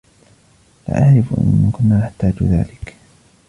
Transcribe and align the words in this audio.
لا 0.87 1.03
أعرف 1.03 1.33
إن 1.39 1.71
كنا 1.73 1.97
نحتاج 1.97 2.43
ذلك. 2.43 2.95